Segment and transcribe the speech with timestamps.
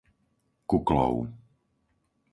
[0.69, 1.17] Kuklov